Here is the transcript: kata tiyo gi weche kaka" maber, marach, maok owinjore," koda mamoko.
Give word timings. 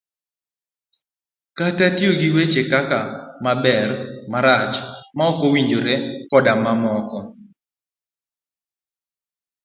kata 1.57 1.85
tiyo 1.95 2.11
gi 2.19 2.29
weche 2.35 2.61
kaka" 2.71 2.99
maber, 3.45 3.87
marach, 4.31 4.75
maok 5.17 5.39
owinjore," 5.47 5.95
koda 6.29 6.53
mamoko. 6.63 7.19